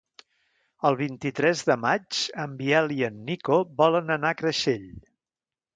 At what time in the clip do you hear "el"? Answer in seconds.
0.89-0.95